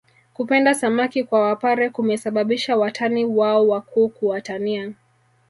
[0.33, 4.91] Kupenda samaki kwa wapare kumesababisha watani wao wakuu kuwatania